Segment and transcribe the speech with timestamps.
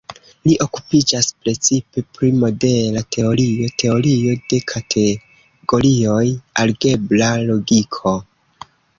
[0.47, 6.23] Li okupiĝas precipe pri modela teorio, teorio de kategorioj,
[6.63, 8.15] algebra logiko.